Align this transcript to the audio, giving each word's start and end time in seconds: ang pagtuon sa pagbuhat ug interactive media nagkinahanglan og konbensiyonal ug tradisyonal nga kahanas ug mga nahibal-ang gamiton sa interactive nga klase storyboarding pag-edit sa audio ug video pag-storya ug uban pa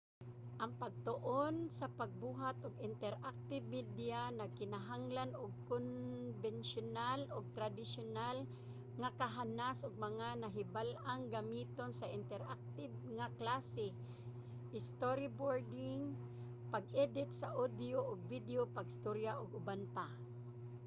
ang 0.63 0.71
pagtuon 0.81 1.55
sa 1.77 1.87
pagbuhat 1.99 2.57
ug 2.67 2.83
interactive 2.89 3.65
media 3.77 4.21
nagkinahanglan 4.41 5.31
og 5.43 5.51
konbensiyonal 5.71 7.19
ug 7.35 7.45
tradisyonal 7.57 8.37
nga 9.01 9.09
kahanas 9.21 9.77
ug 9.87 9.93
mga 10.07 10.29
nahibal-ang 10.43 11.21
gamiton 11.35 11.91
sa 11.95 12.11
interactive 12.19 12.93
nga 13.17 13.27
klase 13.39 13.87
storyboarding 14.89 16.01
pag-edit 16.73 17.29
sa 17.39 17.47
audio 17.63 17.97
ug 18.11 18.19
video 18.33 18.61
pag-storya 18.77 19.31
ug 19.41 19.49
uban 19.59 19.81
pa 19.95 20.07